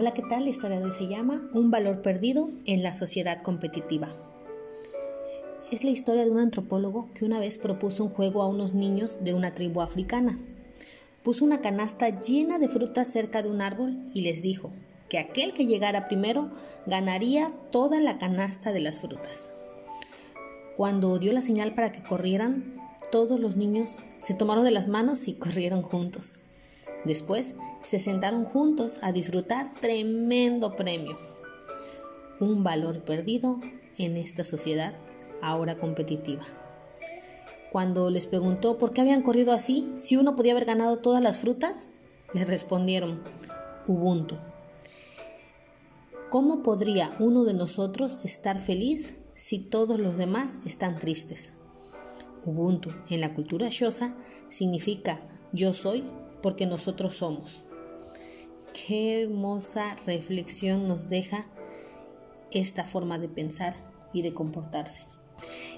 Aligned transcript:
Hola, 0.00 0.14
¿qué 0.14 0.22
tal? 0.22 0.44
La 0.44 0.50
historia 0.50 0.78
de 0.78 0.86
hoy 0.86 0.92
se 0.92 1.08
llama 1.08 1.46
Un 1.52 1.70
valor 1.70 2.00
perdido 2.00 2.48
en 2.64 2.82
la 2.82 2.94
sociedad 2.94 3.42
competitiva. 3.42 4.08
Es 5.70 5.84
la 5.84 5.90
historia 5.90 6.24
de 6.24 6.30
un 6.30 6.38
antropólogo 6.38 7.10
que 7.12 7.26
una 7.26 7.38
vez 7.38 7.58
propuso 7.58 8.04
un 8.04 8.08
juego 8.08 8.40
a 8.40 8.46
unos 8.46 8.72
niños 8.72 9.18
de 9.22 9.34
una 9.34 9.54
tribu 9.54 9.82
africana. 9.82 10.38
Puso 11.22 11.44
una 11.44 11.60
canasta 11.60 12.18
llena 12.18 12.58
de 12.58 12.70
frutas 12.70 13.08
cerca 13.08 13.42
de 13.42 13.50
un 13.50 13.60
árbol 13.60 13.98
y 14.14 14.22
les 14.22 14.40
dijo 14.40 14.70
que 15.10 15.18
aquel 15.18 15.52
que 15.52 15.66
llegara 15.66 16.08
primero 16.08 16.50
ganaría 16.86 17.52
toda 17.70 18.00
la 18.00 18.16
canasta 18.16 18.72
de 18.72 18.80
las 18.80 19.00
frutas. 19.00 19.50
Cuando 20.78 21.18
dio 21.18 21.34
la 21.34 21.42
señal 21.42 21.74
para 21.74 21.92
que 21.92 22.02
corrieran, 22.02 22.72
todos 23.12 23.38
los 23.38 23.56
niños 23.56 23.98
se 24.18 24.32
tomaron 24.32 24.64
de 24.64 24.70
las 24.70 24.88
manos 24.88 25.28
y 25.28 25.34
corrieron 25.34 25.82
juntos. 25.82 26.40
Después 27.04 27.54
se 27.80 27.98
sentaron 27.98 28.44
juntos 28.44 28.98
a 29.02 29.12
disfrutar 29.12 29.70
tremendo 29.80 30.76
premio. 30.76 31.16
Un 32.38 32.62
valor 32.62 33.02
perdido 33.02 33.60
en 33.98 34.16
esta 34.16 34.44
sociedad 34.44 34.94
ahora 35.42 35.76
competitiva. 35.76 36.42
Cuando 37.70 38.10
les 38.10 38.26
preguntó 38.26 38.78
por 38.78 38.92
qué 38.92 39.00
habían 39.00 39.22
corrido 39.22 39.52
así, 39.52 39.90
si 39.94 40.16
uno 40.16 40.34
podía 40.34 40.52
haber 40.52 40.64
ganado 40.64 40.96
todas 40.96 41.22
las 41.22 41.38
frutas, 41.38 41.88
les 42.34 42.48
respondieron, 42.48 43.22
Ubuntu. 43.86 44.36
¿Cómo 46.28 46.62
podría 46.62 47.14
uno 47.18 47.44
de 47.44 47.54
nosotros 47.54 48.18
estar 48.24 48.60
feliz 48.60 49.16
si 49.36 49.58
todos 49.58 49.98
los 49.98 50.16
demás 50.16 50.58
están 50.64 50.98
tristes? 50.98 51.54
Ubuntu 52.44 52.90
en 53.08 53.20
la 53.20 53.34
cultura 53.34 53.68
Xhosa 53.68 54.14
significa 54.48 55.20
yo 55.52 55.74
soy 55.74 56.04
porque 56.42 56.66
nosotros 56.66 57.16
somos. 57.16 57.64
Qué 58.86 59.22
hermosa 59.22 59.96
reflexión 60.06 60.86
nos 60.88 61.08
deja 61.08 61.46
esta 62.50 62.84
forma 62.84 63.18
de 63.18 63.28
pensar 63.28 63.76
y 64.12 64.22
de 64.22 64.34
comportarse. 64.34 65.02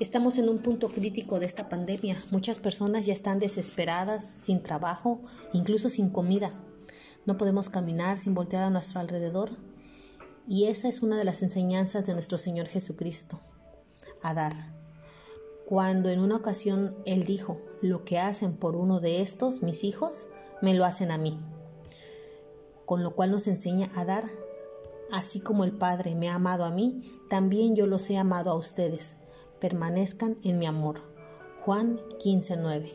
Estamos 0.00 0.38
en 0.38 0.48
un 0.48 0.58
punto 0.58 0.88
crítico 0.88 1.40
de 1.40 1.46
esta 1.46 1.68
pandemia. 1.68 2.16
Muchas 2.30 2.58
personas 2.58 3.06
ya 3.06 3.12
están 3.12 3.40
desesperadas, 3.40 4.24
sin 4.24 4.62
trabajo, 4.62 5.20
incluso 5.52 5.88
sin 5.88 6.10
comida. 6.10 6.52
No 7.26 7.36
podemos 7.36 7.68
caminar 7.68 8.18
sin 8.18 8.34
voltear 8.34 8.62
a 8.62 8.70
nuestro 8.70 9.00
alrededor. 9.00 9.50
Y 10.46 10.66
esa 10.66 10.88
es 10.88 11.02
una 11.02 11.18
de 11.18 11.24
las 11.24 11.42
enseñanzas 11.42 12.06
de 12.06 12.14
nuestro 12.14 12.38
Señor 12.38 12.68
Jesucristo, 12.68 13.40
a 14.22 14.34
dar. 14.34 14.54
Cuando 15.66 16.08
en 16.08 16.20
una 16.20 16.36
ocasión 16.36 16.96
Él 17.04 17.24
dijo, 17.24 17.60
lo 17.82 18.04
que 18.04 18.18
hacen 18.18 18.56
por 18.56 18.74
uno 18.74 19.00
de 19.00 19.20
estos, 19.20 19.62
mis 19.62 19.84
hijos, 19.84 20.28
me 20.60 20.74
lo 20.74 20.84
hacen 20.84 21.10
a 21.10 21.18
mí. 21.18 21.38
Con 22.84 23.02
lo 23.02 23.14
cual 23.14 23.30
nos 23.30 23.46
enseña 23.46 23.90
a 23.94 24.04
dar. 24.04 24.24
Así 25.12 25.40
como 25.40 25.64
el 25.64 25.72
Padre 25.72 26.14
me 26.14 26.28
ha 26.28 26.34
amado 26.34 26.64
a 26.64 26.70
mí, 26.70 27.00
también 27.30 27.76
yo 27.76 27.86
los 27.86 28.08
he 28.10 28.18
amado 28.18 28.50
a 28.50 28.54
ustedes. 28.54 29.16
Permanezcan 29.60 30.38
en 30.44 30.58
mi 30.58 30.66
amor. 30.66 31.00
Juan 31.64 32.00
15:9. 32.18 32.92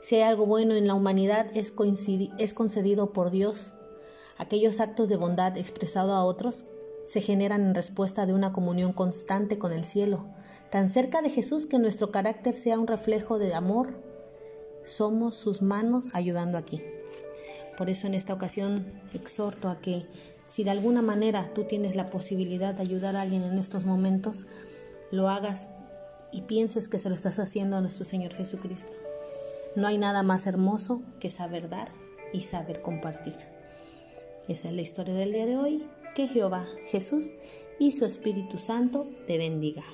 Si 0.00 0.16
hay 0.16 0.22
algo 0.22 0.46
bueno 0.46 0.74
en 0.74 0.86
la 0.86 0.94
humanidad 0.94 1.46
es, 1.54 1.74
es 2.38 2.54
concedido 2.54 3.12
por 3.12 3.30
Dios. 3.30 3.74
Aquellos 4.38 4.80
actos 4.80 5.08
de 5.08 5.16
bondad 5.16 5.58
expresados 5.58 6.12
a 6.12 6.24
otros 6.24 6.66
se 7.04 7.20
generan 7.20 7.62
en 7.62 7.74
respuesta 7.74 8.24
de 8.24 8.32
una 8.32 8.52
comunión 8.52 8.92
constante 8.92 9.58
con 9.58 9.72
el 9.72 9.84
cielo, 9.84 10.26
tan 10.70 10.90
cerca 10.90 11.22
de 11.22 11.30
Jesús 11.30 11.66
que 11.66 11.78
nuestro 11.78 12.10
carácter 12.10 12.54
sea 12.54 12.78
un 12.78 12.86
reflejo 12.86 13.38
de 13.38 13.54
amor 13.54 14.09
somos 14.84 15.34
sus 15.34 15.62
manos 15.62 16.14
ayudando 16.14 16.58
aquí. 16.58 16.82
Por 17.76 17.88
eso 17.88 18.06
en 18.06 18.14
esta 18.14 18.34
ocasión 18.34 18.84
exhorto 19.14 19.68
a 19.68 19.80
que 19.80 20.04
si 20.44 20.64
de 20.64 20.70
alguna 20.70 21.02
manera 21.02 21.50
tú 21.54 21.64
tienes 21.64 21.96
la 21.96 22.10
posibilidad 22.10 22.74
de 22.74 22.82
ayudar 22.82 23.16
a 23.16 23.22
alguien 23.22 23.42
en 23.42 23.58
estos 23.58 23.84
momentos, 23.84 24.44
lo 25.10 25.28
hagas 25.28 25.66
y 26.32 26.42
pienses 26.42 26.88
que 26.88 26.98
se 26.98 27.08
lo 27.08 27.14
estás 27.14 27.38
haciendo 27.38 27.76
a 27.76 27.80
nuestro 27.80 28.04
Señor 28.04 28.34
Jesucristo. 28.34 28.92
No 29.76 29.86
hay 29.86 29.98
nada 29.98 30.22
más 30.22 30.46
hermoso 30.46 31.00
que 31.20 31.30
saber 31.30 31.68
dar 31.68 31.88
y 32.32 32.42
saber 32.42 32.82
compartir. 32.82 33.36
Esa 34.48 34.68
es 34.68 34.74
la 34.74 34.82
historia 34.82 35.14
del 35.14 35.32
día 35.32 35.46
de 35.46 35.56
hoy. 35.56 35.86
Que 36.14 36.26
Jehová, 36.26 36.66
Jesús 36.88 37.26
y 37.78 37.92
su 37.92 38.04
Espíritu 38.04 38.58
Santo 38.58 39.08
te 39.26 39.38
bendiga. 39.38 39.84